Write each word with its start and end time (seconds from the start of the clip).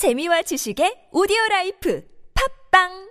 재미와 0.00 0.40
지식의 0.48 1.12
오디오 1.12 1.36
라이프. 1.50 2.00
팟빵 2.32 3.09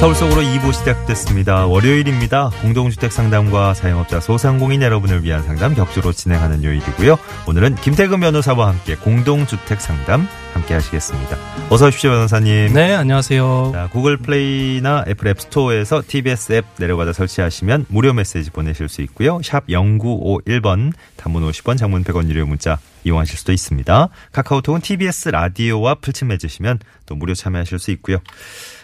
서울 0.00 0.14
속으로 0.14 0.40
2부 0.40 0.72
시작됐습니다. 0.72 1.66
월요일입니다. 1.66 2.48
공동주택 2.62 3.12
상담과 3.12 3.74
자영업자 3.74 4.18
소상공인 4.18 4.80
여러분을 4.80 5.22
위한 5.22 5.42
상담 5.42 5.74
격주로 5.74 6.10
진행하는 6.10 6.64
요일이고요. 6.64 7.18
오늘은 7.46 7.74
김태근 7.74 8.18
변호사와 8.18 8.68
함께 8.68 8.96
공동주택 8.96 9.78
상담 9.78 10.26
함께 10.54 10.72
하시겠습니다. 10.72 11.36
어서 11.68 11.88
오십시오, 11.88 12.12
변호사님. 12.12 12.72
네, 12.72 12.94
안녕하세요. 12.94 13.72
자, 13.74 13.88
구글 13.92 14.16
플레이나 14.16 15.04
애플 15.06 15.28
앱 15.28 15.38
스토어에서 15.38 16.02
TBS 16.08 16.54
앱 16.54 16.64
내려받아 16.78 17.12
설치하시면 17.12 17.84
무료 17.90 18.14
메시지 18.14 18.50
보내실 18.50 18.88
수 18.88 19.02
있고요. 19.02 19.42
샵 19.42 19.66
0951번 19.66 20.94
단문 21.16 21.46
50원 21.50 21.76
장문 21.76 22.04
100원 22.04 22.26
유료 22.30 22.46
문자 22.46 22.78
이용하실 23.04 23.36
수도 23.36 23.52
있습니다. 23.52 24.08
카카오톡은 24.32 24.80
TBS 24.80 25.28
라디오와 25.28 25.96
풀친 25.96 26.28
맺으시면 26.28 26.78
또 27.04 27.16
무료 27.16 27.34
참여하실 27.34 27.78
수 27.78 27.90
있고요. 27.90 28.16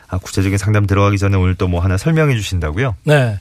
아, 0.08 0.18
구체적인 0.18 0.56
상담 0.58 0.86
들어가기 0.86 1.18
전에 1.18 1.36
오늘 1.36 1.54
또 1.56 1.68
뭐 1.68 1.80
하나 1.80 1.96
설명해 1.96 2.34
주신다고요? 2.36 2.96
네. 3.04 3.38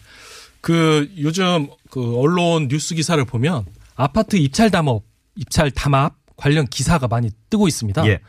그 0.61 1.11
요즘 1.19 1.67
그 1.91 2.17
언론 2.17 2.67
뉴스 2.67 2.95
기사를 2.95 3.23
보면 3.25 3.65
아파트 3.95 4.35
입찰 4.35 4.71
담업, 4.71 5.03
입찰 5.35 5.69
담합 5.71 6.15
관련 6.35 6.65
기사가 6.67 7.07
많이 7.07 7.29
뜨고 7.49 7.67
있습니다. 7.67 8.05
예. 8.07 8.19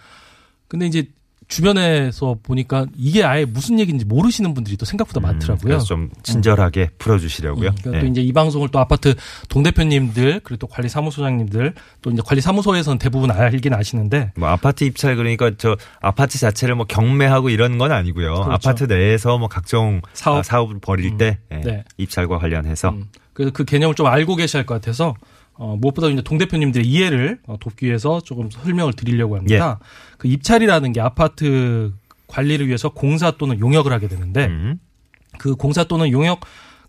근데 0.69 0.87
이제 0.87 1.09
주변에서 1.49 2.37
보니까 2.43 2.87
이게 2.97 3.23
아예 3.25 3.45
무슨 3.45 3.79
얘기인지 3.79 4.05
모르시는 4.05 4.53
분들이 4.55 4.77
또 4.77 4.85
생각보다 4.85 5.21
많더라고요. 5.21 5.57
음, 5.57 5.63
그래서 5.63 5.85
좀 5.85 6.11
친절하게 6.23 6.91
풀어주시려고요. 6.99 7.71
음, 7.71 7.75
그러니까 7.81 7.99
예. 7.99 8.01
또 8.01 8.07
이제 8.11 8.21
이 8.21 8.33
방송을 8.33 8.69
또 8.71 8.79
아파트 8.79 9.15
동 9.49 9.63
대표님들 9.63 10.41
그리고 10.43 10.57
또 10.59 10.67
관리 10.67 10.89
사무소장님들 10.89 11.75
또 12.03 12.11
이제 12.11 12.23
관리 12.25 12.41
사무소에서는 12.41 12.99
대부분 12.99 13.31
알긴 13.31 13.75
아시는데 13.75 14.33
뭐 14.37 14.49
아파트 14.49 14.85
입찰 14.85 15.17
그러니까 15.17 15.53
저 15.57 15.77
아파트 16.01 16.39
자체를 16.39 16.75
뭐 16.75 16.85
경매하고 16.87 17.49
이런 17.51 17.79
건 17.79 17.93
아니고요. 17.93 18.35
그렇죠. 18.35 18.53
아파트 18.53 18.85
내에서 18.85 19.39
뭐 19.39 19.49
각종 19.49 20.01
사업. 20.15 20.39
아, 20.39 20.43
사업을 20.43 20.79
벌일 20.81 21.13
음, 21.13 21.17
때 21.19 21.39
예, 21.53 21.57
네. 21.61 21.85
입찰과 21.97 22.39
관련해서 22.39 22.91
음, 22.91 23.05
그래서 23.33 23.53
그 23.53 23.65
개념을 23.65 23.95
좀 23.95 24.07
알고 24.07 24.35
계셔야 24.37 24.61
할 24.61 24.67
것 24.67 24.75
같아서 24.75 25.15
어, 25.59 25.77
무엇보다 25.77 26.09
이제 26.09 26.23
동 26.23 26.39
대표님들의 26.39 26.87
이해를 26.87 27.41
어, 27.47 27.57
돕기 27.59 27.87
위해서 27.87 28.21
조금 28.21 28.51
설명을 28.51 28.93
드리려고 28.93 29.37
합니다. 29.37 29.79
예. 29.81 29.87
그 30.19 30.29
입찰이라는 30.29 30.93
게 30.93 31.01
아파트 31.01 31.93
관리를 32.27 32.67
위해서 32.67 32.91
공사 32.91 33.31
또는 33.33 33.59
용역을 33.59 33.93
하게 33.93 34.09
되는데 34.09 34.47
음, 34.47 34.79
그 35.39 35.55
공사 35.55 35.85
또는 35.85 36.11
용역 36.11 36.41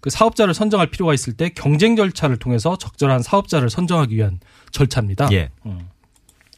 그 0.01 0.09
사업자를 0.09 0.53
선정할 0.53 0.87
필요가 0.87 1.13
있을 1.13 1.33
때 1.33 1.49
경쟁 1.49 1.95
절차를 1.95 2.37
통해서 2.37 2.77
적절한 2.77 3.21
사업자를 3.21 3.69
선정하기 3.69 4.15
위한 4.15 4.39
절차입니다. 4.71 5.29
예. 5.31 5.49
음. 5.65 5.89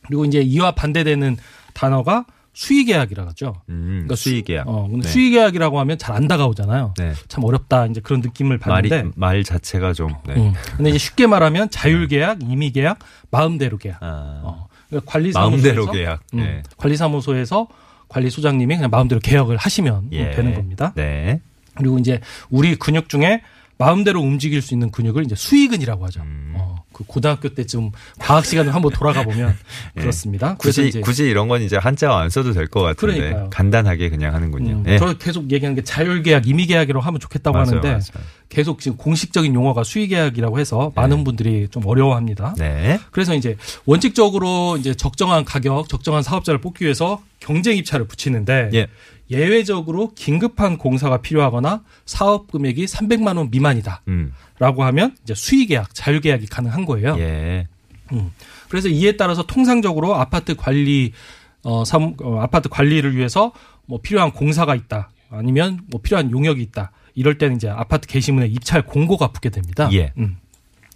그리고 0.07 0.25
이제 0.25 0.39
이와 0.41 0.71
반대되는 0.71 1.37
단어가 1.73 2.25
수의 2.59 2.83
계약이라고 2.83 3.29
하죠. 3.29 3.53
음, 3.69 3.85
그러니까 3.89 4.15
수의 4.17 4.41
계약. 4.41 4.67
어, 4.67 4.85
근데 4.89 5.03
네. 5.03 5.07
수의 5.07 5.29
계약이라고 5.29 5.79
하면 5.79 5.97
잘 5.97 6.09
안 6.19 6.27
다가오잖아요. 6.27 6.95
네. 6.97 7.13
참 7.29 7.45
어렵다 7.45 7.85
이제 7.85 8.01
그런 8.01 8.19
느낌을 8.19 8.59
말이 8.65 8.89
받는데 8.89 9.13
말 9.15 9.45
자체가 9.45 9.93
좀 9.93 10.09
네. 10.27 10.33
음. 10.35 10.53
근데 10.75 10.89
이제 10.89 10.97
쉽게 10.99 11.27
말하면 11.27 11.69
자율 11.69 12.09
계약, 12.09 12.39
임의 12.43 12.71
계약, 12.71 12.99
마음대로 13.31 13.77
계약. 13.77 14.03
아, 14.03 14.41
어. 14.43 14.67
그러니까 14.89 15.09
관리 15.09 15.31
마음대로 15.31 15.85
사무소에서 15.85 15.91
계약. 15.93 16.19
음, 16.33 16.39
네. 16.39 16.63
관리사무소에서 16.75 17.67
관리 18.09 18.29
소장님이 18.29 18.75
그냥 18.75 18.89
마음대로 18.89 19.21
개혁을 19.21 19.55
하시면 19.55 20.09
예. 20.11 20.31
되는 20.31 20.53
겁니다. 20.53 20.91
네. 20.95 21.39
그리고 21.75 21.97
이제 21.99 22.19
우리 22.49 22.75
근육 22.75 23.07
중에 23.07 23.41
마음대로 23.77 24.19
움직일 24.19 24.61
수 24.61 24.73
있는 24.73 24.91
근육을 24.91 25.23
이제 25.23 25.35
수의근이라고 25.35 26.05
하죠. 26.07 26.23
그 26.99 27.05
고등학교 27.07 27.47
때쯤 27.47 27.91
과학 28.19 28.45
시간을 28.45 28.75
한번 28.75 28.91
돌아가 28.91 29.23
보면 29.23 29.55
예. 29.95 30.01
그렇습니다. 30.01 30.55
굳이 30.57 30.91
굳이 30.99 31.23
이런 31.29 31.47
건 31.47 31.61
이제 31.61 31.77
한자어 31.77 32.17
안 32.17 32.29
써도 32.29 32.51
될 32.51 32.67
것 32.67 32.81
같은데 32.81 33.17
그러니까요. 33.19 33.49
간단하게 33.51 34.09
그냥 34.09 34.35
하는군요. 34.35 34.71
음, 34.79 34.83
예. 34.85 34.97
저 34.99 35.17
계속 35.17 35.49
얘기하는 35.49 35.75
게 35.75 35.81
자율계약, 35.83 36.45
임의계약이라고 36.45 37.01
하면 37.05 37.19
좋겠다고 37.21 37.53
맞아요, 37.57 37.67
하는데 37.67 37.87
맞아요. 37.89 38.01
계속 38.49 38.81
지금 38.81 38.97
공식적인 38.97 39.53
용어가 39.55 39.83
수의계약이라고 39.85 40.59
해서 40.59 40.91
많은 40.95 41.23
분들이 41.23 41.69
좀 41.71 41.85
어려워합니다. 41.85 42.55
네. 42.57 42.99
그래서 43.11 43.33
이제 43.33 43.55
원칙적으로 43.85 44.75
이제 44.77 44.93
적정한 44.93 45.45
가격, 45.45 45.87
적정한 45.87 46.21
사업자를 46.21 46.59
뽑기 46.59 46.83
위해서 46.83 47.21
경쟁 47.39 47.77
입찰을 47.77 48.07
붙이는데 48.07 48.71
예. 48.73 48.87
예외적으로 49.31 50.11
긴급한 50.15 50.77
공사가 50.77 51.21
필요하거나 51.21 51.83
사업 52.05 52.51
금액이 52.51 52.85
300만 52.85 53.37
원 53.37 53.49
미만이다라고 53.51 54.01
음. 54.07 54.33
하면 54.59 55.15
이제 55.23 55.33
수의 55.35 55.67
계약, 55.67 55.93
자율 55.93 56.19
계약이 56.19 56.47
가능한 56.47 56.85
거예요. 56.85 57.15
예. 57.19 57.67
음. 58.11 58.31
그래서 58.69 58.87
이에 58.89 59.13
따라서 59.17 59.43
통상적으로 59.43 60.15
아파트 60.15 60.55
관리 60.55 61.13
어, 61.63 61.83
사무, 61.85 62.15
어, 62.21 62.39
아파트 62.39 62.69
관리를 62.69 63.15
위해서 63.15 63.51
뭐 63.85 63.99
필요한 64.01 64.31
공사가 64.31 64.75
있다. 64.75 65.09
아니면 65.29 65.81
뭐 65.87 66.01
필요한 66.01 66.31
용역이 66.31 66.61
있다. 66.61 66.91
이럴 67.15 67.37
때는 67.37 67.57
이제 67.57 67.69
아파트 67.69 68.07
게시문에 68.07 68.47
입찰 68.47 68.81
공고가 68.83 69.27
붙게 69.31 69.49
됩니다. 69.49 69.89
예. 69.93 70.13
음. 70.17 70.37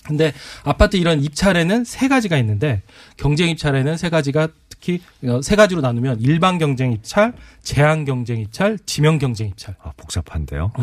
근데 0.04 0.34
아파트 0.64 0.98
이런 0.98 1.24
입찰에는 1.24 1.86
세 1.86 2.08
가지가 2.08 2.38
있는데 2.40 2.82
경쟁 3.18 3.50
입찰에는 3.50 3.96
세 3.98 4.10
가지가 4.10 4.50
특히 4.84 5.00
어, 5.26 5.42
세 5.42 5.56
가지로 5.56 5.80
나누면 5.80 6.20
일반 6.20 6.58
경쟁 6.58 6.92
입찰, 6.92 7.34
제한 7.62 8.04
경쟁 8.04 8.40
입찰, 8.42 8.78
지명 8.86 9.18
경쟁 9.18 9.48
입찰. 9.48 9.76
아, 9.82 9.94
복잡한데요. 9.96 10.74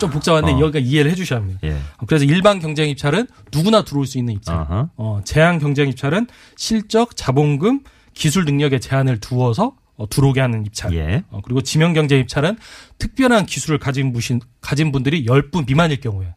좀 0.00 0.10
복잡한데 0.10 0.52
어. 0.54 0.60
여기가 0.60 0.80
이해를 0.80 1.12
해주셔야 1.12 1.38
합니다. 1.38 1.60
예. 1.62 1.76
그래서 2.08 2.24
일반 2.24 2.58
경쟁 2.58 2.88
입찰은 2.88 3.28
누구나 3.52 3.82
들어올 3.82 4.06
수 4.06 4.18
있는 4.18 4.34
입찰. 4.34 4.56
아하. 4.56 4.90
어, 4.96 5.20
제한 5.24 5.60
경쟁 5.60 5.88
입찰은 5.88 6.26
실적, 6.56 7.16
자본금, 7.16 7.80
기술 8.14 8.44
능력에 8.44 8.80
제한을 8.80 9.20
두어서 9.20 9.76
어, 9.96 10.08
들어오게 10.08 10.40
하는 10.40 10.66
입찰. 10.66 10.92
예. 10.94 11.22
어, 11.30 11.40
그리고 11.44 11.60
지명 11.60 11.92
경쟁 11.92 12.18
입찰은 12.18 12.58
특별한 12.98 13.46
기술을 13.46 13.78
가진 13.78 14.12
무신 14.12 14.40
가진 14.60 14.90
분들이 14.90 15.24
10분 15.26 15.66
미만일 15.66 16.00
경우에 16.00 16.34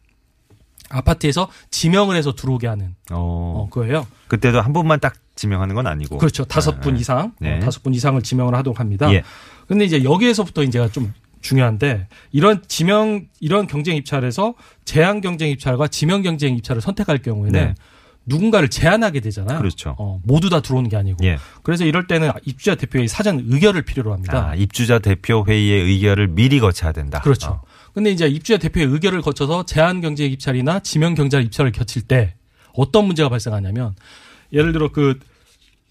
아파트에서 0.90 1.48
지명을 1.70 2.16
해서 2.16 2.34
들어오게 2.34 2.66
하는 2.66 2.94
어. 3.10 3.66
어, 3.66 3.68
거예요. 3.70 4.06
그때도 4.28 4.60
한 4.60 4.72
분만 4.72 5.00
딱 5.00 5.14
지명하는 5.34 5.74
건 5.74 5.86
아니고. 5.86 6.18
그렇죠. 6.18 6.44
다섯 6.44 6.80
분 6.80 6.94
아, 6.94 6.98
이상, 6.98 7.32
네. 7.40 7.56
어, 7.56 7.60
다섯 7.60 7.82
분 7.82 7.94
이상을 7.94 8.20
지명을 8.22 8.54
하도록 8.54 8.78
합니다. 8.78 9.12
예. 9.12 9.22
근데 9.66 9.84
이제 9.84 10.04
여기에서부터 10.04 10.62
이제가 10.62 10.88
좀 10.88 11.12
중요한데 11.40 12.08
이런 12.32 12.62
지명 12.68 13.26
이런 13.40 13.66
경쟁 13.66 13.96
입찰에서 13.96 14.54
제한 14.84 15.20
경쟁 15.20 15.50
입찰과 15.50 15.88
지명 15.88 16.22
경쟁 16.22 16.56
입찰을 16.56 16.80
선택할 16.80 17.18
경우에는 17.18 17.52
네. 17.52 17.74
누군가를 18.26 18.70
제한하게 18.70 19.20
되잖아요. 19.20 19.58
그렇죠. 19.58 19.94
어, 19.98 20.20
모두 20.24 20.48
다 20.48 20.60
들어오는 20.60 20.88
게 20.88 20.96
아니고. 20.96 21.24
예. 21.24 21.36
그래서 21.62 21.84
이럴 21.84 22.06
때는 22.06 22.30
입주자 22.44 22.74
대표의 22.74 23.08
사전 23.08 23.44
의결을 23.46 23.82
필요로 23.82 24.12
합니다. 24.12 24.48
아, 24.50 24.54
입주자 24.54 24.98
대표 24.98 25.44
회의의 25.46 25.82
의결을 25.82 26.28
미리 26.28 26.60
거쳐야 26.60 26.92
된다. 26.92 27.20
그렇죠. 27.20 27.50
어. 27.50 27.62
근데 27.94 28.10
이제 28.10 28.26
입주자 28.26 28.58
대표의 28.58 28.86
의결을 28.88 29.22
거쳐서 29.22 29.64
제한 29.66 30.00
경쟁 30.00 30.30
입찰이나 30.32 30.80
지명 30.80 31.14
경쟁 31.14 31.42
입찰을 31.42 31.72
겹칠 31.72 32.02
때 32.02 32.34
어떤 32.74 33.06
문제가 33.06 33.28
발생하냐면 33.28 33.94
예를 34.52 34.72
들어 34.72 34.90
그 34.90 35.18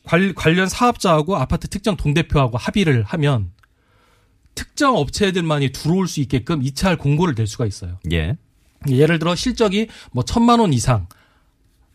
관- 0.04 0.34
관련 0.36 0.68
사업자하고 0.68 1.38
아파트 1.38 1.68
특정 1.70 1.96
동대표하고 1.96 2.58
합의를 2.58 3.04
하면 3.04 3.52
특정 4.54 4.98
업체들만이 4.98 5.72
들어올 5.72 6.08
수 6.08 6.20
있게끔 6.20 6.62
입찰 6.62 6.98
공고를 6.98 7.36
낼 7.36 7.48
수가 7.48 7.66
있어요. 7.66 7.98
예. 8.12 8.36
예를 8.90 9.18
들어 9.18 9.34
실적이 9.34 9.88
뭐 10.12 10.24
천만 10.26 10.60
원 10.60 10.74
이상 10.74 11.08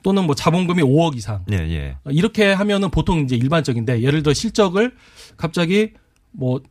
또는 0.03 0.25
뭐 0.25 0.35
자본금이 0.35 0.83
5억 0.83 1.17
이상 1.17 1.45
예, 1.53 1.57
예. 1.57 1.97
이렇게 2.07 2.51
하면은 2.53 2.91
보통 2.91 3.21
이제 3.21 3.37
일반적인데 3.37 4.01
예를 4.03 4.23
들어 4.23 4.33
실적을 4.33 4.95
갑자기 5.37 5.93
뭐 6.31 6.63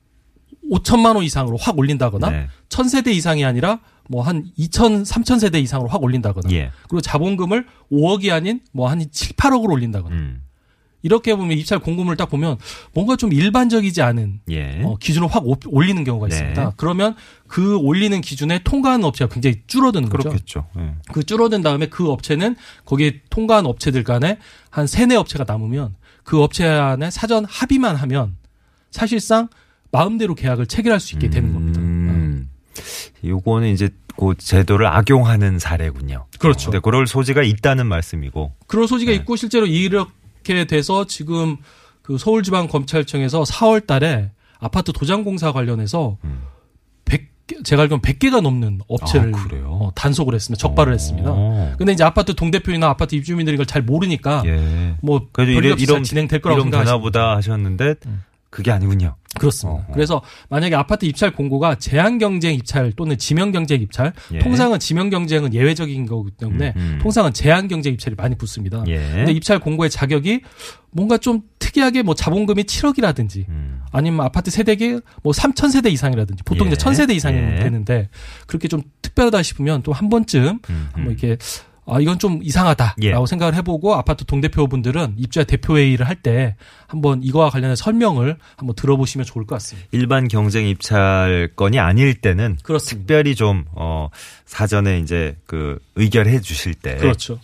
5천만 0.72 1.16
원 1.16 1.24
이상으로 1.24 1.58
확 1.58 1.78
올린다거나 1.78 2.30
네. 2.30 2.48
1000세대 2.70 3.08
이상이 3.08 3.46
아니라 3.46 3.80
뭐 4.10 4.22
한 4.24 4.46
2천, 4.58 5.06
3000세대 5.06 5.62
이상으로 5.64 5.90
확 5.90 6.02
올린다거나 6.04 6.50
예. 6.54 6.72
그리고 6.90 7.02
자본금을 7.02 7.66
5억이 7.92 8.32
아닌 8.32 8.62
뭐 8.72 8.88
한 8.90 9.00
7, 9.12 9.36
8억으로 9.36 9.72
올린다거나 9.72 10.16
음. 10.16 10.44
이렇게 11.04 11.36
보면 11.36 11.58
입찰 11.58 11.80
공고문을 11.80 12.18
딱 12.18 12.30
보면 12.30 12.58
뭔가 12.94 13.16
좀 13.16 13.32
일반적이지 13.32 14.02
않은 14.02 14.42
예. 14.50 14.82
어, 14.84 14.98
기준을 14.98 15.28
확 15.28 15.46
오- 15.46 15.56
올리는 15.68 16.04
경우가 16.04 16.28
네. 16.28 16.36
있습니다. 16.36 16.74
그러면 16.76 17.16
그 17.48 17.78
올리는 17.78 18.20
기준에 18.20 18.60
통과하는 18.64 19.06
업체가 19.06 19.32
굉장히 19.34 19.62
줄어드는 19.68 20.10
거죠. 20.10 20.30
그렇겠죠. 20.30 20.68
예. 20.78 20.96
그 21.14 21.24
줄어든 21.24 21.62
다음에 21.62 21.86
그 21.88 22.10
업체는 22.10 22.56
거기에 22.86 23.22
통과한 23.30 23.66
업체들 23.66 24.04
간에 24.04 24.40
한 24.70 24.88
세네 24.88 25.16
업체가 25.16 25.46
남으면 25.48 25.96
그 26.24 26.42
업체 26.42 26.66
안에 26.66 27.12
사전 27.12 27.46
합의만 27.46 27.96
하면 27.96 28.36
사실상 28.92 29.48
마음대로 29.92 30.36
계약을 30.36 30.68
체결할 30.68 31.00
수 31.00 31.16
있게 31.16 31.30
되는 31.30 31.54
겁니다. 31.54 31.80
음. 31.80 32.50
요거는 33.24 33.70
이제 33.70 33.90
그 34.18 34.34
제도를 34.38 34.88
악용하는 34.88 35.60
사례군요. 35.60 36.26
그렇죠. 36.40 36.70
어, 36.70 36.72
근데 36.72 36.82
그럴 36.82 37.08
소지가 37.08 37.44
있다는 37.44 37.86
말씀이고. 37.88 38.54
그런 38.66 38.88
소지가 38.88 39.12
네. 39.12 39.18
있고 39.18 39.36
실제로 39.36 39.66
이렇게 39.66 40.66
돼서 40.66 41.06
지금 41.06 41.58
그 42.02 42.18
서울지방검찰청에서 42.18 43.44
4월 43.44 43.86
달에 43.86 44.32
아파트 44.60 44.92
도장공사 44.92 45.52
관련해서 45.52 46.18
음. 46.24 46.42
100 47.06 47.38
제가 47.64 47.84
알기로는 47.84 48.02
100개가 48.02 48.42
넘는 48.42 48.80
업체를 48.88 49.34
아? 49.34 49.48
어, 49.68 49.92
단속을 49.96 50.34
했습니다. 50.34 50.60
적발을 50.60 50.94
했습니다. 50.94 51.32
어. 51.32 51.74
근데 51.78 51.94
이제 51.94 52.04
아파트 52.04 52.34
동대표이나 52.34 52.88
아파트 52.88 53.16
입주민들이 53.16 53.54
이걸 53.54 53.66
잘 53.66 53.82
모르니까 53.82 54.44
예. 54.46 54.96
뭐 55.02 55.28
그래도 55.32 55.52
이런 55.52 55.80
이런 55.80 55.98
잘 55.98 56.04
진행될 56.04 56.42
거라고 56.42 56.60
이런 56.60 56.66
생각하시면 56.66 56.86
되나보다 56.86 57.36
하셨는데 57.38 57.96
그게 58.50 58.72
아니군요. 58.72 59.16
그렇습니다. 59.38 59.84
어허. 59.84 59.94
그래서 59.94 60.22
만약에 60.50 60.76
아파트 60.76 61.06
입찰 61.06 61.32
공고가 61.32 61.76
제한 61.76 62.18
경쟁 62.18 62.54
입찰 62.54 62.92
또는 62.94 63.18
지명 63.18 63.52
경쟁 63.52 63.82
입찰, 63.82 64.14
예. 64.32 64.40
통상은 64.40 64.80
지명 64.80 65.10
경쟁은 65.10 65.54
예외적인 65.54 66.06
거기 66.06 66.32
때문에 66.32 66.74
음, 66.78 66.82
음. 66.96 67.00
통상은 67.02 67.34
제한 67.34 67.68
경쟁 67.68 67.94
입찰이 67.94 68.16
많이 68.16 68.36
붙습니다. 68.38 68.84
예. 68.88 68.98
근데 68.98 69.32
입찰 69.34 69.60
공고의 69.60 69.90
자격이 69.90 70.42
뭔가 70.92 71.18
좀 71.18 71.42
특이하게 71.60 72.02
뭐 72.02 72.16
자본금이 72.16 72.64
7억이라든지 72.64 73.48
음. 73.50 73.82
아니면 73.92 74.26
아파트 74.26 74.50
세대기 74.50 75.00
뭐 75.22 75.34
3천 75.34 75.70
세대 75.70 75.90
이상이라든지 75.90 76.44
보통 76.44 76.68
예. 76.68 76.72
이제 76.72 76.84
1000세대 76.84 77.14
이상이면 77.14 77.58
예. 77.58 77.60
되는데 77.60 78.10
그렇게 78.48 78.68
좀 78.68 78.82
특별하다 79.02 79.44
싶으면 79.44 79.84
또 79.84 79.98
한 79.98 80.10
번쯤 80.10 80.60
음, 80.70 80.90
한번 80.94 81.12
이렇게 81.12 81.38
아 81.88 82.00
이건 82.00 82.20
좀 82.20 82.42
이상하다라고 82.44 83.02
예. 83.04 83.14
생각을 83.28 83.56
해보고 83.56 83.96
아파트 83.96 84.26
동대표분들은 84.26 85.16
입주자 85.18 85.44
대표회의를 85.46 86.06
할 86.08 86.18
때 86.18 86.56
한번 86.88 87.22
이거와 87.22 87.52
관련해 87.52 87.76
설명을 87.76 88.38
한번 88.56 88.76
들어보시면 88.76 89.24
좋을 89.26 89.46
것 89.46 89.56
같습니다. 89.56 89.88
일반 89.92 90.28
경쟁 90.28 90.68
입찰 90.68 91.50
건이 91.56 91.80
아닐 91.80 92.16
때는 92.16 92.58
그렇습니다. 92.64 93.00
특별히 93.00 93.36
좀 93.36 93.66
어, 93.74 94.10
사전에 94.46 95.00
이제 95.00 95.38
그 95.46 95.78
의결해 95.96 96.42
주실 96.42 96.74
때좀 96.74 97.00
그렇죠. 97.00 97.40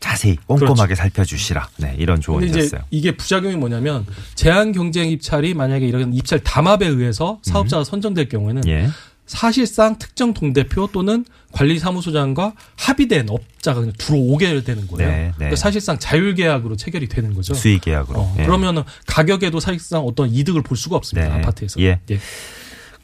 자세히 0.00 0.36
꼼꼼하게 0.46 0.94
살펴주시라. 0.94 1.68
네, 1.76 1.94
이런 1.98 2.20
조언이었어요. 2.20 2.80
이게 2.90 3.12
부작용이 3.12 3.56
뭐냐면 3.56 4.06
제한 4.34 4.72
경쟁 4.72 5.10
입찰이 5.10 5.52
만약에 5.54 5.86
이런 5.86 6.14
입찰 6.14 6.40
담합에 6.40 6.86
의해서 6.86 7.38
사업자가 7.42 7.84
선정될 7.84 8.28
경우에는 8.30 8.62
음. 8.64 8.68
예. 8.68 8.88
사실상 9.30 9.96
특정 9.96 10.34
동대표 10.34 10.88
또는 10.88 11.24
관리사무소장과 11.52 12.52
합의된 12.76 13.30
업자가 13.30 13.78
그냥 13.78 13.94
들어오게 13.96 14.64
되는 14.64 14.88
거예요. 14.88 15.08
네, 15.08 15.16
네. 15.18 15.32
그러니까 15.36 15.54
사실상 15.56 16.00
자율계약으로 16.00 16.74
체결이 16.74 17.06
되는 17.06 17.32
거죠. 17.32 17.54
수의 17.54 17.78
계약으로. 17.78 18.18
어, 18.18 18.34
예. 18.40 18.42
그러면은 18.42 18.82
가격에도 19.06 19.60
사실상 19.60 20.00
어떤 20.00 20.30
이득을 20.30 20.62
볼 20.62 20.76
수가 20.76 20.96
없습니다. 20.96 21.28
네. 21.28 21.34
아파트에서. 21.42 21.80
예. 21.80 22.00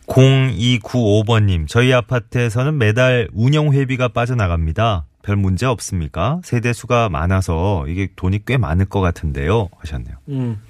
0295번님, 0.09 1.69
저희 1.69 1.93
아파트에서는 1.93 2.77
매달 2.77 3.29
운영 3.33 3.73
회비가 3.73 4.09
빠져나갑니다. 4.09 5.07
별 5.23 5.37
문제 5.37 5.65
없습니까? 5.65 6.41
세대수가 6.43 7.09
많아서 7.09 7.85
이게 7.87 8.09
돈이 8.17 8.41
꽤 8.47 8.57
많을 8.57 8.87
것 8.87 9.01
같은데요. 9.01 9.69
하셨네요. 9.79 10.17
음. 10.31 10.61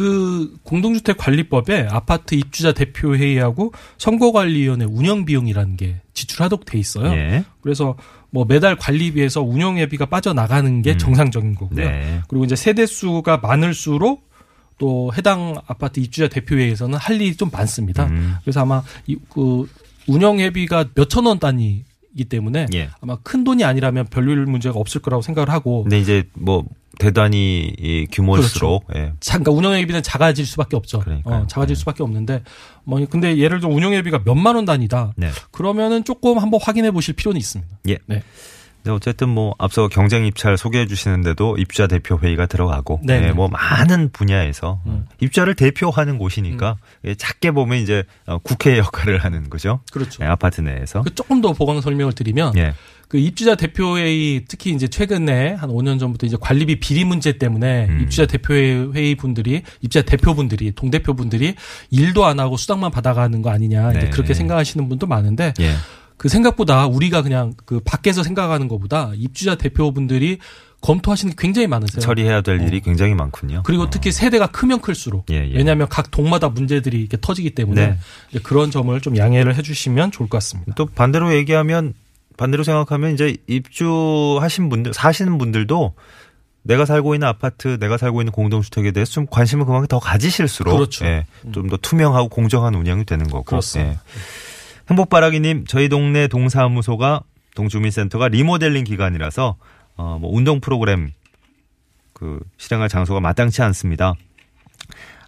그 0.00 0.56
공동주택 0.62 1.18
관리법에 1.18 1.86
아파트 1.90 2.34
입주자 2.34 2.72
대표 2.72 3.14
회의하고 3.14 3.74
선거관리위원회 3.98 4.86
운영 4.86 5.26
비용이라는 5.26 5.76
게 5.76 6.00
지출 6.14 6.42
하도록 6.42 6.64
돼 6.64 6.78
있어요. 6.78 7.12
예. 7.12 7.44
그래서 7.60 7.98
뭐 8.30 8.46
매달 8.46 8.76
관리비에서 8.76 9.42
운영회비가 9.42 10.06
빠져나가는 10.06 10.80
게 10.80 10.92
음. 10.92 10.98
정상적인 10.98 11.54
거고요. 11.54 11.86
네. 11.86 12.22
그리고 12.28 12.46
이제 12.46 12.56
세대 12.56 12.86
수가 12.86 13.40
많을수록 13.42 14.26
또 14.78 15.12
해당 15.18 15.56
아파트 15.66 16.00
입주자 16.00 16.28
대표회에서는 16.28 16.96
할 16.96 17.20
일이 17.20 17.36
좀 17.36 17.50
많습니다. 17.52 18.06
음. 18.06 18.36
그래서 18.42 18.62
아마 18.62 18.82
이, 19.06 19.18
그 19.28 19.68
운영회비가 20.08 20.92
몇천 20.94 21.26
원 21.26 21.38
단위 21.38 21.84
이기 22.14 22.24
때문에 22.24 22.68
예. 22.72 22.88
아마 23.02 23.18
큰 23.22 23.44
돈이 23.44 23.64
아니라면 23.64 24.06
별일 24.06 24.46
문제가 24.46 24.78
없을 24.78 25.02
거라고 25.02 25.20
생각을 25.20 25.50
하고 25.50 25.82
근데 25.82 26.00
이제 26.00 26.24
뭐 26.32 26.64
대단히 27.00 27.72
이 27.78 28.06
규모일수록 28.12 28.86
예. 28.94 29.14
잠깐 29.20 29.54
운영회비는 29.54 30.02
작아질 30.02 30.44
수밖에 30.44 30.76
없죠. 30.76 31.02
어, 31.24 31.46
작아질 31.48 31.74
네. 31.74 31.78
수밖에 31.80 32.02
없는데 32.02 32.42
뭐 32.84 33.04
근데 33.08 33.38
예를 33.38 33.58
들어 33.58 33.72
운영회비가 33.72 34.20
몇만 34.24 34.54
원 34.54 34.66
단위다. 34.66 35.14
네. 35.16 35.30
그러면은 35.50 36.04
조금 36.04 36.38
한번 36.38 36.60
확인해 36.62 36.90
보실 36.90 37.14
필요는 37.14 37.38
있습니다. 37.38 37.74
예. 37.88 37.98
네. 38.06 38.22
근데 38.82 38.94
어쨌든 38.94 39.28
뭐 39.28 39.54
앞서 39.58 39.88
경쟁 39.88 40.24
입찰 40.24 40.56
소개해 40.56 40.86
주시는데도 40.86 41.56
입주자 41.58 41.86
대표 41.86 42.18
회의가 42.18 42.46
들어가고 42.46 43.00
네네. 43.04 43.28
예, 43.28 43.32
뭐 43.32 43.48
많은 43.48 44.10
분야에서 44.10 44.80
음. 44.86 45.06
입주자를 45.20 45.54
대표하는 45.54 46.18
곳이니까 46.18 46.76
예, 47.04 47.14
작게 47.14 47.50
보면 47.50 47.78
이제 47.78 48.04
어, 48.26 48.38
국회 48.38 48.78
역할을 48.78 49.18
하는 49.18 49.50
거죠. 49.50 49.80
그렇죠. 49.92 50.22
예, 50.24 50.28
아파트 50.28 50.60
내에서. 50.60 51.02
그 51.02 51.14
조금 51.14 51.40
더 51.40 51.52
보강 51.52 51.80
설명을 51.80 52.14
드리면 52.14 52.56
예. 52.56 52.74
그 53.10 53.18
입주자 53.18 53.56
대표회의 53.56 54.44
특히 54.46 54.70
이제 54.70 54.86
최근에 54.86 55.54
한 55.54 55.68
5년 55.68 55.98
전부터 55.98 56.28
이제 56.28 56.36
관리비 56.40 56.78
비리 56.78 57.04
문제 57.04 57.32
때문에 57.32 57.86
음. 57.88 58.00
입주자 58.02 58.24
대표회의 58.24 58.92
회의 58.94 59.14
분들이 59.16 59.62
입주자 59.80 60.04
대표분들이 60.04 60.70
동대표분들이 60.70 61.56
일도 61.90 62.24
안 62.24 62.38
하고 62.38 62.56
수당만 62.56 62.92
받아가는 62.92 63.42
거 63.42 63.50
아니냐 63.50 63.90
이제 63.90 64.00
네. 64.02 64.10
그렇게 64.10 64.32
생각하시는 64.32 64.88
분도 64.88 65.08
많은데 65.08 65.54
예. 65.58 65.72
그 66.16 66.28
생각보다 66.28 66.86
우리가 66.86 67.22
그냥 67.22 67.54
그 67.64 67.80
밖에서 67.80 68.22
생각하는 68.22 68.68
것보다 68.68 69.10
입주자 69.16 69.56
대표분들이 69.56 70.38
검토하시는 70.80 71.34
게 71.34 71.36
굉장히 71.36 71.66
많으세요. 71.66 72.00
처리해야 72.00 72.42
될 72.42 72.62
일이 72.62 72.80
굉장히 72.80 73.14
많군요. 73.14 73.64
그리고 73.64 73.84
어. 73.84 73.90
특히 73.90 74.12
세대가 74.12 74.46
크면 74.46 74.82
클수록 74.82 75.26
예, 75.32 75.48
예. 75.50 75.56
왜냐하면 75.56 75.88
각 75.88 76.12
동마다 76.12 76.48
문제들이 76.48 77.00
이렇게 77.00 77.16
터지기 77.20 77.56
때문에 77.56 77.96
네. 78.32 78.40
그런 78.44 78.70
점을 78.70 78.98
좀 79.00 79.16
양해를 79.16 79.56
해주시면 79.56 80.12
좋을 80.12 80.28
것 80.28 80.36
같습니다. 80.36 80.74
또 80.76 80.86
반대로 80.86 81.34
얘기하면 81.34 81.94
반대로 82.40 82.64
생각하면 82.64 83.12
이제 83.12 83.36
입주하신 83.48 84.70
분들 84.70 84.94
사시는 84.94 85.36
분들도 85.36 85.94
내가 86.62 86.86
살고 86.86 87.14
있는 87.14 87.28
아파트, 87.28 87.78
내가 87.78 87.98
살고 87.98 88.22
있는 88.22 88.32
공동주택에 88.32 88.92
대해서 88.92 89.12
좀 89.12 89.26
관심을 89.30 89.66
그만큼 89.66 89.86
더 89.88 89.98
가지실수록 89.98 90.74
그렇죠. 90.74 91.04
예, 91.04 91.26
좀더 91.52 91.76
투명하고 91.76 92.30
공정한 92.30 92.74
운영이 92.74 93.04
되는 93.04 93.28
거고. 93.28 93.44
그렇습니다. 93.44 93.92
예. 93.92 93.96
행복바라기님, 94.88 95.66
저희 95.66 95.90
동네 95.90 96.28
동사무소가 96.28 97.24
동주민센터가 97.54 98.28
리모델링 98.28 98.84
기간이라서 98.84 99.56
어, 99.98 100.18
뭐 100.18 100.34
운동 100.34 100.60
프로그램 100.60 101.12
그 102.14 102.40
실행할 102.56 102.88
장소가 102.88 103.20
마땅치 103.20 103.60
않습니다. 103.60 104.14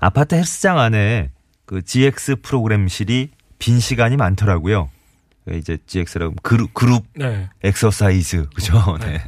아파트 0.01 0.35
헬스장 0.35 0.79
안에 0.79 1.31
그 1.67 1.83
GX 1.83 2.37
프로그램실이 2.37 3.29
빈 3.59 3.81
시간이 3.81 4.17
많더라고요. 4.17 4.89
이제 5.51 5.79
GX라고 5.87 6.37
그룹, 6.43 6.73
그룹 6.75 7.05
네. 7.15 7.49
엑서사이즈 7.63 8.47
그죠? 8.55 8.99
네. 9.01 9.07
네. 9.07 9.23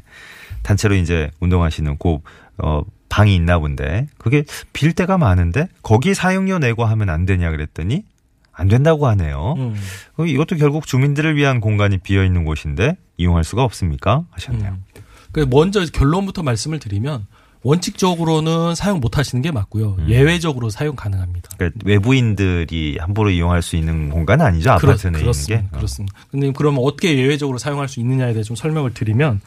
단체로 0.63 0.95
이제 0.95 1.31
운동하시는 1.41 1.97
그 1.99 2.19
어, 2.59 2.83
방이 3.09 3.35
있나 3.35 3.59
본데 3.59 4.09
그게 4.19 4.45
빌 4.73 4.93
때가 4.93 5.19
많은데 5.19 5.69
거기 5.83 6.15
사용료 6.15 6.59
내고 6.59 6.85
하면 6.85 7.11
안 7.11 7.27
되냐 7.27 7.51
그랬더니 7.51 8.05
안 8.53 8.69
된다고 8.69 9.07
하네요. 9.09 9.55
음. 9.59 9.75
어, 10.17 10.25
이것도 10.25 10.57
결국 10.57 10.87
주민들을 10.87 11.37
위한 11.37 11.61
공간이 11.61 11.99
비어 11.99 12.25
있는 12.25 12.45
곳인데 12.45 12.97
이용할 13.17 13.45
수가 13.45 13.65
없습니까? 13.65 14.25
하셨네요. 14.31 14.73
음. 14.73 15.03
그 15.33 15.47
먼저 15.51 15.85
결론부터 15.85 16.45
말씀을 16.45 16.79
드리면 16.79 17.27
원칙적으로는 17.65 18.75
사용 18.75 19.01
못 19.01 19.19
하시는 19.19 19.43
게 19.43 19.51
맞고요. 19.51 19.97
음. 19.99 20.07
예외적으로 20.09 20.71
사용 20.71 20.95
가능합니다. 20.95 21.51
그러니까 21.57 21.81
외부인들이 21.85 22.99
함부로 23.01 23.31
이용할 23.31 23.63
수 23.63 23.77
있는 23.77 24.11
공간은 24.11 24.45
아니죠. 24.45 24.71
아파트 24.71 25.07
내에 25.07 25.11
있는 25.11 25.21
그렇습니다. 25.21 25.63
게. 25.63 25.69
어. 25.73 25.77
그렇습니다. 25.77 26.17
근데 26.31 26.53
그러면 26.55 26.83
어떻게 26.85 27.17
예외적으로 27.19 27.59
사용할 27.59 27.89
수 27.89 28.01
있느냐에 28.01 28.35
대해 28.35 28.43
좀 28.43 28.55
설명을 28.55 28.93
드리면 28.95 29.41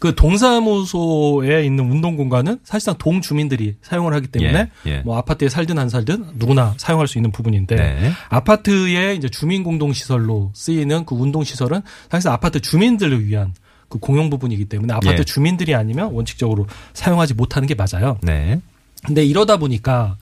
그 0.00 0.14
동사무소에 0.14 1.64
있는 1.64 1.90
운동 1.90 2.16
공간은 2.16 2.58
사실상 2.64 2.96
동 2.98 3.20
주민들이 3.20 3.76
사용을 3.82 4.14
하기 4.14 4.28
때문에 4.28 4.70
예, 4.86 4.90
예. 4.90 5.00
뭐 5.00 5.18
아파트에 5.18 5.50
살든 5.50 5.78
안 5.78 5.90
살든 5.90 6.24
누구나 6.36 6.74
사용할 6.78 7.06
수 7.06 7.18
있는 7.18 7.30
부분인데 7.30 7.76
네. 7.76 8.10
아파트의 8.30 9.18
이제 9.18 9.28
주민 9.28 9.62
공동 9.62 9.92
시설로 9.92 10.52
쓰이는 10.54 11.04
그 11.04 11.14
운동 11.14 11.44
시설은 11.44 11.82
사실상 12.10 12.32
아파트 12.32 12.60
주민들을 12.60 13.26
위한 13.26 13.52
그 13.90 13.98
공용 13.98 14.30
부분이기 14.30 14.64
때문에 14.66 14.94
아파트 14.94 15.18
예. 15.18 15.24
주민들이 15.24 15.74
아니면 15.74 16.12
원칙적으로 16.12 16.66
사용하지 16.94 17.34
못하는 17.34 17.68
게 17.68 17.74
맞아요. 17.74 18.18
네. 18.22 18.60
근데 19.04 19.24
이러다 19.24 19.58
보니까 19.58 20.16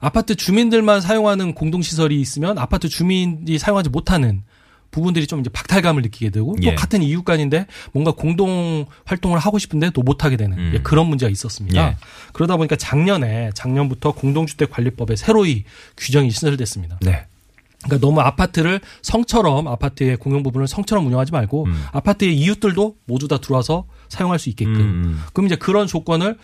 아파트 0.00 0.36
주민들만 0.36 1.00
사용하는 1.00 1.54
공동시설이 1.54 2.18
있으면 2.20 2.58
아파트 2.58 2.88
주민이 2.88 3.58
사용하지 3.58 3.90
못하는 3.90 4.42
부분들이 4.90 5.26
좀 5.26 5.40
이제 5.40 5.50
박탈감을 5.50 6.02
느끼게 6.02 6.30
되고 6.30 6.56
예. 6.62 6.70
또 6.70 6.76
같은 6.76 7.02
이웃 7.02 7.24
간인데 7.24 7.66
뭔가 7.92 8.12
공동 8.12 8.86
활동을 9.04 9.38
하고 9.38 9.58
싶은데 9.58 9.90
또 9.90 10.02
못하게 10.02 10.36
되는 10.36 10.56
음. 10.56 10.70
예, 10.74 10.78
그런 10.78 11.08
문제가 11.08 11.28
있었습니다. 11.30 11.88
예. 11.88 11.96
그러다 12.32 12.56
보니까 12.56 12.76
작년에 12.76 13.50
작년부터 13.54 14.12
공동주택관리법에 14.12 15.16
새로이 15.16 15.64
규정이 15.96 16.30
신설됐습니다. 16.30 16.98
네. 17.02 17.26
그러니까 17.84 18.06
너무 18.06 18.20
아파트를 18.20 18.80
성처럼 19.02 19.68
아파트의 19.68 20.16
공용 20.16 20.42
부분을 20.42 20.66
성처럼 20.66 21.06
운영하지 21.06 21.32
말고 21.32 21.64
음. 21.64 21.84
아파트의 21.92 22.36
이웃들도 22.36 22.96
모두 23.06 23.28
다 23.28 23.38
들어와서 23.38 23.86
사용할 24.08 24.38
수 24.38 24.48
있게끔 24.48 24.74
음. 24.74 25.22
그럼 25.32 25.46
이제 25.46 25.56
그런 25.56 25.86
조건을 25.86 26.36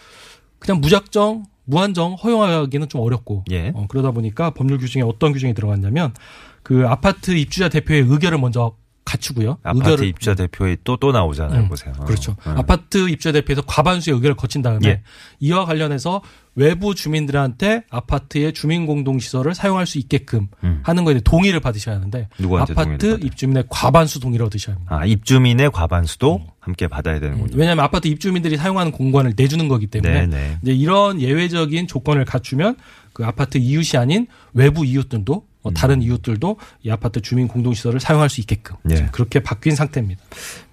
그냥 0.58 0.80
무작정 0.80 1.44
무한정 1.64 2.14
허용하기는 2.14 2.88
좀 2.88 3.00
어렵고 3.00 3.44
예. 3.50 3.72
어, 3.74 3.86
그러다 3.88 4.10
보니까 4.12 4.50
법률 4.50 4.78
규정에 4.78 5.02
어떤 5.02 5.32
규정이 5.32 5.54
들어갔냐면 5.54 6.14
그 6.62 6.86
아파트 6.86 7.32
입주자 7.32 7.68
대표의 7.68 8.02
의결을 8.02 8.38
먼저 8.38 8.76
갖추고요. 9.04 9.58
아파트 9.62 9.78
의결을 9.78 10.06
입주자 10.06 10.34
대표에 10.34 10.76
또또 10.84 11.12
나오잖아요. 11.12 11.62
음, 11.62 11.68
보세요. 11.68 11.92
그렇죠. 12.06 12.32
어. 12.44 12.54
아파트 12.56 13.08
입주자 13.08 13.32
대표에서 13.32 13.62
과반수의 13.62 14.14
의결을 14.14 14.36
거친 14.36 14.62
다음에 14.62 14.88
예. 14.88 15.02
이와 15.40 15.64
관련해서 15.64 16.22
외부 16.54 16.94
주민들한테 16.94 17.84
아파트의 17.90 18.52
주민 18.52 18.86
공동 18.86 19.18
시설을 19.18 19.54
사용할 19.54 19.86
수 19.86 19.98
있게끔 19.98 20.48
음. 20.62 20.80
하는 20.82 21.04
거에 21.04 21.14
대해 21.14 21.22
동의를 21.24 21.60
받으셔야 21.60 21.96
하는데 21.96 22.28
아파트? 22.58 23.18
입주민의 23.22 23.64
과반수 23.68 24.20
동의를 24.20 24.46
얻으셔야 24.46 24.76
합니다. 24.76 24.96
아, 24.96 25.04
입주민의 25.04 25.70
과반수도 25.70 26.36
음. 26.36 26.46
함께 26.60 26.86
받아야 26.88 27.20
되는군요. 27.20 27.56
왜냐하면 27.56 27.84
아파트 27.84 28.08
입주민들이 28.08 28.56
사용하는 28.56 28.92
공간을 28.92 29.34
내주는 29.36 29.66
거기 29.68 29.86
때문에 29.86 30.26
네네. 30.26 30.58
이제 30.62 30.72
이런 30.72 31.20
예외적인 31.20 31.86
조건을 31.88 32.24
갖추면 32.24 32.76
그 33.12 33.24
아파트 33.24 33.58
이웃이 33.58 34.00
아닌 34.00 34.26
외부 34.52 34.84
이웃들도 34.84 35.46
어, 35.62 35.70
다른 35.72 36.02
이웃들도 36.02 36.58
이 36.82 36.90
아파트 36.90 37.20
주민 37.20 37.48
공동시설을 37.48 37.98
사용할 37.98 38.28
수 38.28 38.40
있게끔 38.40 38.76
음. 38.82 38.90
예. 38.90 38.96
지금 38.96 39.10
그렇게 39.12 39.40
바뀐 39.40 39.74
상태입니다. 39.74 40.22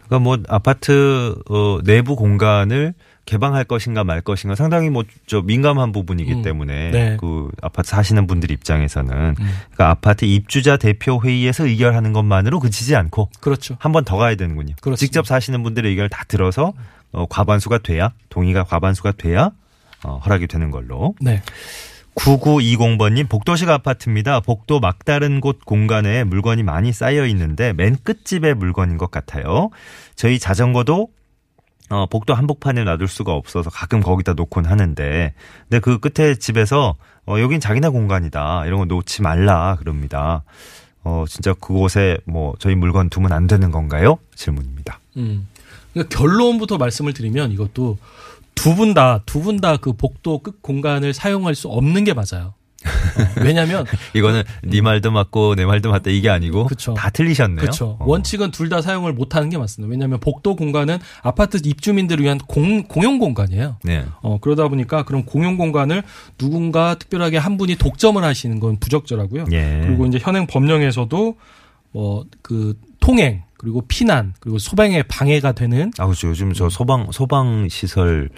그러니까 0.05 0.19
뭐 0.19 0.37
아파트 0.49 1.35
어, 1.49 1.79
내부 1.83 2.15
공간을 2.15 2.93
개방할 3.25 3.63
것인가 3.65 4.03
말 4.03 4.21
것인가 4.21 4.55
상당히 4.55 4.89
뭐 4.89 5.03
저 5.27 5.41
민감한 5.41 5.91
부분이기 5.91 6.33
음. 6.33 6.41
때문에 6.41 6.91
네. 6.91 7.17
그 7.19 7.49
아파트 7.61 7.89
사시는 7.89 8.27
분들 8.27 8.51
입장에서는 8.51 9.11
음. 9.13 9.35
그러니까 9.71 9.89
아파트 9.91 10.25
입주자 10.25 10.77
대표 10.77 11.21
회의에서 11.23 11.65
의결하는 11.67 12.11
것만으로 12.13 12.59
그치지 12.59 12.95
않고 12.95 13.29
그렇죠. 13.39 13.77
한 13.79 13.91
번 13.91 14.03
더 14.03 14.17
가야 14.17 14.35
되는군요. 14.35 14.75
그렇습니다. 14.81 14.99
직접 14.99 15.27
사시는 15.27 15.63
분들의 15.63 15.89
의견을 15.91 16.09
다 16.09 16.23
들어서 16.27 16.73
어, 17.11 17.25
과반수가 17.29 17.79
돼야 17.79 18.11
동의가 18.29 18.63
과반수가 18.63 19.13
돼야 19.13 19.51
어, 20.03 20.17
허락이 20.25 20.47
되는 20.47 20.71
걸로. 20.71 21.13
네. 21.21 21.41
9920번님, 22.15 23.29
복도식 23.29 23.69
아파트입니다. 23.69 24.41
복도 24.41 24.79
막다른 24.79 25.39
곳 25.41 25.63
공간에 25.65 26.23
물건이 26.23 26.63
많이 26.63 26.91
쌓여 26.91 27.25
있는데 27.27 27.73
맨 27.73 27.95
끝집에 28.03 28.53
물건인 28.53 28.97
것 28.97 29.11
같아요. 29.11 29.69
저희 30.15 30.37
자전거도 30.39 31.07
어, 31.91 32.05
복도 32.07 32.33
한복판에 32.33 32.83
놔둘 32.85 33.07
수가 33.09 33.33
없어서 33.33 33.69
가끔 33.69 34.01
거기다 34.01 34.33
놓곤 34.33 34.65
하는데, 34.65 35.33
근데 35.69 35.79
그 35.79 35.99
끝에 35.99 36.35
집에서 36.35 36.95
어, 37.27 37.39
여긴 37.39 37.59
자기네 37.59 37.89
공간이다. 37.89 38.65
이런 38.65 38.79
거 38.79 38.85
놓지 38.85 39.21
말라 39.21 39.75
그럽니다. 39.77 40.43
어, 41.03 41.25
진짜 41.27 41.53
그곳에 41.53 42.17
뭐 42.25 42.53
저희 42.59 42.75
물건 42.75 43.09
두면 43.09 43.33
안 43.33 43.47
되는 43.47 43.71
건가요? 43.71 44.17
질문입니다. 44.35 44.99
음. 45.17 45.47
그러니까 45.93 46.17
결론부터 46.17 46.77
말씀을 46.77 47.13
드리면 47.13 47.51
이것도 47.51 47.97
두 48.55 48.75
분 48.75 48.93
다 48.93 49.19
두 49.25 49.41
분 49.41 49.57
다 49.59 49.77
그 49.77 49.93
복도 49.93 50.39
끝 50.39 50.61
공간을 50.61 51.13
사용할 51.13 51.55
수 51.55 51.67
없는 51.67 52.03
게 52.05 52.13
맞아요. 52.13 52.53
어, 52.85 53.41
왜냐하면 53.43 53.85
이거는 54.15 54.43
네 54.63 54.81
말도 54.81 55.11
맞고 55.11 55.55
내 55.55 55.65
말도 55.65 55.89
맞다 55.91 56.09
이게 56.09 56.29
아니고 56.29 56.65
그쵸. 56.65 56.93
다 56.93 57.09
틀리셨네요. 57.09 57.61
그렇죠. 57.61 57.97
어. 57.99 58.05
원칙은 58.05 58.51
둘 58.51 58.71
다 58.71 58.81
사용을 58.81 59.11
못 59.11 59.35
하는 59.35 59.49
게 59.49 59.57
맞습니다. 59.57 59.91
왜냐하면 59.91 60.19
복도 60.21 60.55
공간은 60.55 60.97
아파트 61.23 61.59
입주민들을 61.61 62.23
위한 62.23 62.37
공, 62.37 62.83
공용 62.83 63.19
공간이에요. 63.19 63.75
네. 63.83 64.05
어, 64.21 64.37
그러다 64.39 64.69
보니까 64.69 65.03
그런 65.03 65.25
공용 65.25 65.57
공간을 65.57 66.03
누군가 66.37 66.95
특별하게 66.95 67.37
한 67.37 67.57
분이 67.57 67.75
독점을 67.75 68.23
하시는 68.23 68.59
건 68.61 68.77
부적절하고요. 68.79 69.45
예. 69.51 69.81
그리고 69.85 70.05
이제 70.05 70.19
현행 70.21 70.47
법령에서도 70.47 71.35
뭐그 71.91 72.75
통행 72.99 73.43
그리고 73.57 73.81
피난 73.87 74.33
그리고 74.39 74.57
소방에 74.57 75.03
방해가 75.03 75.51
되는 75.51 75.91
아, 75.97 76.05
그렇죠. 76.05 76.29
요즘 76.29 76.53
저 76.53 76.69
소방 76.69 77.11
소방 77.11 77.67
시설 77.69 78.29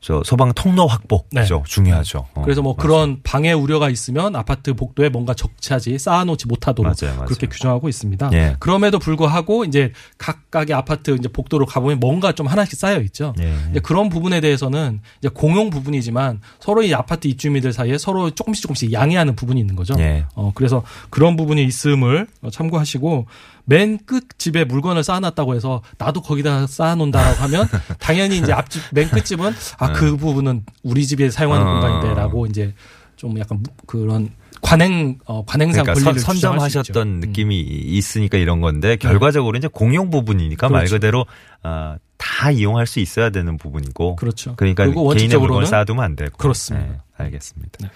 저 0.00 0.22
소방 0.24 0.52
통로 0.54 0.86
확보 0.86 1.24
네. 1.30 1.42
그죠 1.42 1.62
중요하죠. 1.66 2.26
어, 2.34 2.42
그래서 2.42 2.62
뭐 2.62 2.74
맞아요. 2.74 2.82
그런 2.82 3.20
방해 3.22 3.52
우려가 3.52 3.90
있으면 3.90 4.34
아파트 4.34 4.72
복도에 4.74 5.10
뭔가 5.10 5.34
적차지 5.34 5.98
쌓아놓지 5.98 6.46
못하도록 6.48 6.84
맞아요, 6.84 7.14
맞아요. 7.16 7.26
그렇게 7.26 7.46
규정하고 7.46 7.88
있습니다. 7.88 8.30
예. 8.32 8.56
그럼에도 8.58 8.98
불구하고 8.98 9.64
이제 9.64 9.92
각각의 10.16 10.74
아파트 10.74 11.14
이제 11.16 11.28
복도로 11.28 11.66
가보면 11.66 12.00
뭔가 12.00 12.32
좀 12.32 12.46
하나씩 12.46 12.78
쌓여 12.78 13.00
있죠. 13.00 13.34
예. 13.40 13.54
이제 13.70 13.80
그런 13.80 14.08
부분에 14.08 14.40
대해서는 14.40 15.00
이제 15.18 15.28
공용 15.28 15.68
부분이지만 15.68 16.40
서로 16.60 16.82
이 16.82 16.94
아파트 16.94 17.28
입주민들 17.28 17.72
사이에 17.74 17.98
서로 17.98 18.30
조금씩 18.30 18.62
조금씩 18.62 18.92
양해하는 18.92 19.36
부분이 19.36 19.60
있는 19.60 19.76
거죠. 19.76 19.94
예. 19.98 20.24
어, 20.34 20.52
그래서 20.54 20.82
그런 21.10 21.36
부분이 21.36 21.62
있음을 21.64 22.26
어, 22.42 22.50
참고하시고 22.50 23.26
맨 23.70 23.98
끝 24.06 24.24
집에 24.38 24.64
물건을 24.64 25.04
쌓아놨다고 25.04 25.54
해서 25.54 25.82
나도 25.98 26.20
거기다 26.22 26.66
쌓아놓는다라고 26.66 27.42
하면 27.44 27.68
당연히 28.00 28.38
이제 28.38 28.52
앞집 28.52 28.82
맨 28.92 29.08
끝집은 29.08 29.52
아 29.78 29.92
그 29.92 30.16
부분은 30.16 30.64
우리 30.82 31.06
집에 31.06 31.30
사용하는 31.30 31.66
어. 31.66 31.72
공간인데라고 31.72 32.46
이제 32.46 32.74
좀 33.16 33.38
약간 33.38 33.58
무- 33.62 33.70
그런 33.86 34.30
관행 34.62 35.18
어, 35.26 35.44
관행상 35.44 35.84
그러니까 35.84 35.94
선, 36.00 36.04
권리를. 36.14 36.20
선점하셨던 36.22 37.08
음. 37.08 37.20
느낌이 37.20 37.60
있으니까 37.60 38.38
이런 38.38 38.60
건데 38.60 38.96
결과적으로 38.96 39.56
이제 39.56 39.68
공용 39.68 40.10
부분이니까 40.10 40.68
말 40.68 40.80
그렇죠. 40.80 40.96
그대로 40.96 41.26
아, 41.62 41.96
다 42.18 42.50
이용할 42.50 42.86
수 42.86 43.00
있어야 43.00 43.30
되는 43.30 43.56
부분이고 43.56 44.16
그렇죠. 44.16 44.54
그러니까 44.56 44.84
개인의 45.14 45.38
물건을 45.38 45.66
쌓아두면 45.66 46.04
안 46.04 46.16
되고 46.16 46.36
그렇습니다. 46.36 46.86
네, 46.86 46.98
알겠습니다. 47.16 47.70
네. 47.80 47.90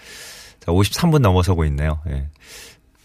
자, 0.59 0.71
53분 0.71 1.19
넘어서고 1.19 1.65
있네요. 1.65 1.99
예. 2.09 2.27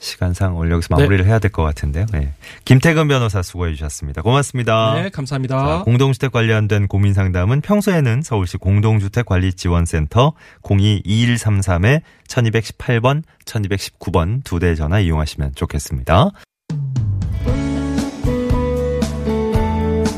시간상 0.00 0.56
오늘 0.56 0.72
여기서 0.72 0.88
마무리를 0.96 1.24
해야 1.26 1.38
될 1.38 1.50
것 1.50 1.62
같은데요. 1.62 2.06
예. 2.14 2.32
김태근 2.64 3.06
변호사 3.08 3.42
수고해 3.42 3.72
주셨습니다. 3.74 4.22
고맙습니다. 4.22 4.94
네, 4.94 5.02
자, 5.04 5.08
감사합니다. 5.10 5.82
공동주택 5.84 6.32
관련된 6.32 6.88
고민 6.88 7.12
상담은 7.12 7.60
평소에는 7.60 8.22
서울시 8.22 8.56
공동주택관리지원센터 8.56 10.32
022133에 10.62 12.02
1218번, 12.28 13.22
1219번 13.44 14.42
두 14.44 14.58
대 14.60 14.74
전화 14.74 15.00
이용하시면 15.00 15.52
좋겠습니다. 15.54 16.30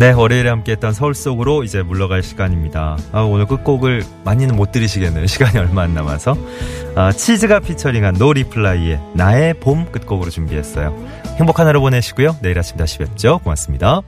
네, 0.02 0.11
월요일에 0.11 0.49
함께했던 0.49 0.94
서울 0.94 1.14
속으로 1.14 1.62
이제 1.62 1.80
물러갈 1.80 2.25
시간입니다. 2.25 2.99
아, 3.12 3.21
오늘 3.21 3.47
끝곡을 3.47 4.02
많이는 4.25 4.56
못 4.56 4.73
들으시겠네요. 4.73 5.28
시간이 5.28 5.56
얼마 5.64 5.82
안 5.82 5.94
남아서. 5.94 6.37
아, 6.97 7.12
치즈가 7.12 7.61
피처링한 7.61 8.14
노 8.14 8.32
리플라이의 8.32 9.00
나의 9.14 9.54
봄 9.61 9.92
끝곡으로 9.92 10.28
준비했어요. 10.30 10.92
행복한 11.37 11.68
하루 11.68 11.80
보내시고요. 11.80 12.35
내일 12.42 12.59
아침 12.59 12.76
다시 12.78 12.99
뵙죠. 12.99 13.38
고맙습니다. 13.44 14.02